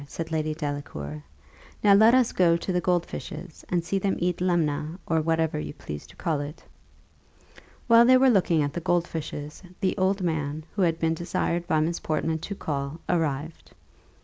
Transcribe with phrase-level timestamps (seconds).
[0.07, 1.23] said Lady Delacour.
[1.83, 5.59] "Now let us go to the gold fishes, and see them eat lemna, or whatever
[5.59, 6.63] you please to call it."
[7.85, 11.67] While they were looking at the gold fishes, the old man, who had been desired
[11.67, 13.73] by Miss Portman to call, arrived.